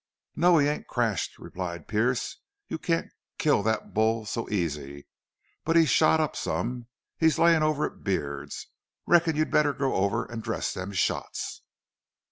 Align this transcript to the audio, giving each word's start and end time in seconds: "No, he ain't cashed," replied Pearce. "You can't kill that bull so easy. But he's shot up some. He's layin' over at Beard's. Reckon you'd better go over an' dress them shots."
"No, 0.35 0.57
he 0.57 0.67
ain't 0.67 0.89
cashed," 0.89 1.37
replied 1.37 1.87
Pearce. 1.87 2.37
"You 2.67 2.79
can't 2.79 3.11
kill 3.37 3.61
that 3.61 3.93
bull 3.93 4.25
so 4.25 4.49
easy. 4.49 5.05
But 5.63 5.75
he's 5.75 5.91
shot 5.91 6.19
up 6.19 6.35
some. 6.35 6.87
He's 7.19 7.37
layin' 7.37 7.61
over 7.61 7.85
at 7.85 8.03
Beard's. 8.03 8.65
Reckon 9.05 9.35
you'd 9.35 9.51
better 9.51 9.73
go 9.73 9.93
over 9.93 10.31
an' 10.31 10.39
dress 10.39 10.73
them 10.73 10.91
shots." 10.91 11.61